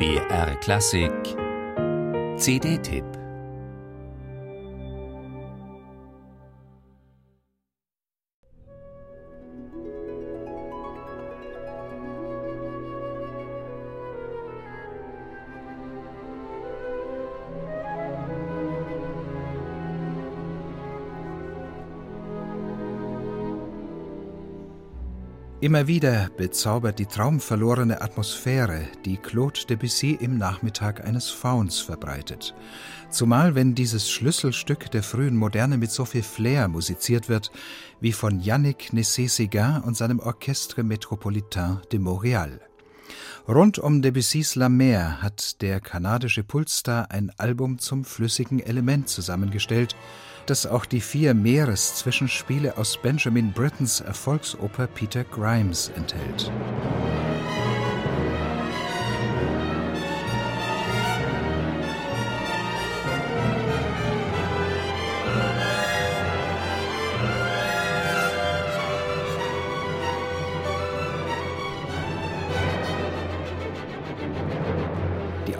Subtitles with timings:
[0.00, 1.36] BR Klassik.
[2.38, 3.19] CD-Tipp
[25.62, 32.54] Immer wieder bezaubert die traumverlorene Atmosphäre, die Claude Debussy im Nachmittag eines Fauns verbreitet.
[33.10, 37.52] Zumal wenn dieses Schlüsselstück der frühen Moderne mit so viel Flair musiziert wird,
[38.00, 42.60] wie von Yannick Nessé-Séguin und seinem Orchestre Metropolitain de Montréal.
[43.46, 49.94] Rund um Debussys La Mer hat der kanadische Pulsstar ein Album zum flüssigen Element zusammengestellt,
[50.50, 56.50] das auch die vier Meereszwischenspiele aus Benjamin Brittons Erfolgsoper Peter Grimes enthält.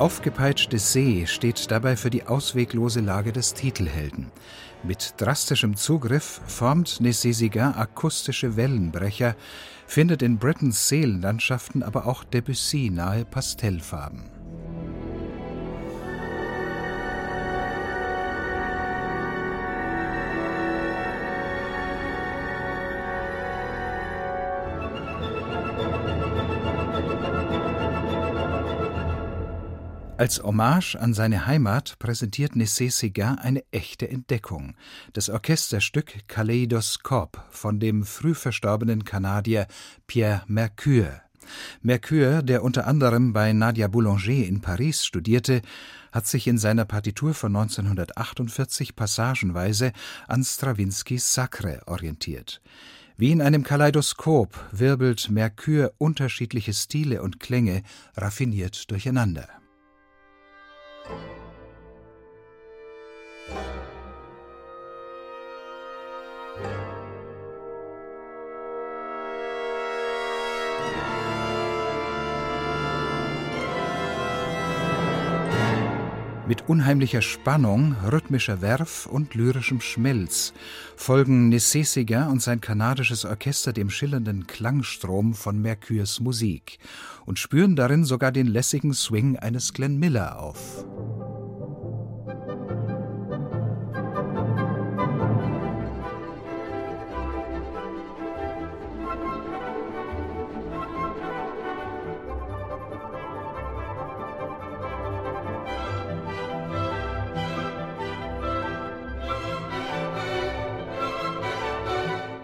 [0.00, 4.32] Aufgepeitschte See steht dabei für die ausweglose Lage des Titelhelden.
[4.82, 9.36] Mit drastischem Zugriff formt Nécessigan akustische Wellenbrecher,
[9.86, 14.39] findet in Britons Seelenlandschaften aber auch Debussy nahe Pastellfarben.
[30.20, 34.74] Als Hommage an seine Heimat präsentiert Nessé-Séguin eine echte Entdeckung:
[35.14, 39.66] das Orchesterstück Kaleidoskop von dem früh verstorbenen Kanadier
[40.06, 41.22] Pierre Mercure.
[41.80, 45.62] Mercure, der unter anderem bei Nadia Boulanger in Paris studierte,
[46.12, 49.90] hat sich in seiner Partitur von 1948 passagenweise
[50.28, 52.60] an Strawinskys Sacre orientiert.
[53.16, 57.84] Wie in einem Kaleidoskop wirbelt Mercure unterschiedliche Stile und Klänge
[58.18, 59.48] raffiniert durcheinander
[76.50, 80.52] Mit unheimlicher Spannung, rhythmischer Werf und lyrischem Schmelz
[80.96, 86.80] folgen Nessessiger und sein kanadisches Orchester dem schillernden Klangstrom von Mercures Musik
[87.24, 90.84] und spüren darin sogar den lässigen Swing eines Glenn Miller auf.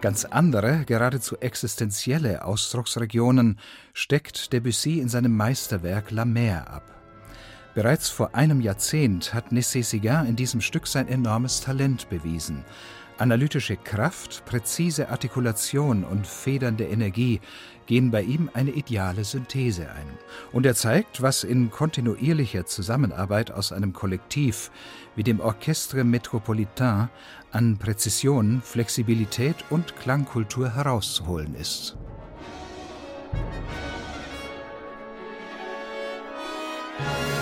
[0.00, 3.58] Ganz andere, geradezu existenzielle Ausdrucksregionen
[3.92, 6.84] steckt Debussy in seinem Meisterwerk La Mer ab.
[7.74, 12.64] Bereits vor einem Jahrzehnt hat Nécessigan in diesem Stück sein enormes Talent bewiesen.
[13.20, 17.42] Analytische Kraft, präzise Artikulation und federnde Energie
[17.84, 20.06] gehen bei ihm eine ideale Synthese ein.
[20.52, 24.70] Und er zeigt, was in kontinuierlicher Zusammenarbeit aus einem Kollektiv
[25.16, 27.10] wie dem Orchestre Metropolitain
[27.52, 31.98] an Präzision, Flexibilität und Klangkultur herauszuholen ist.
[36.98, 37.39] Thank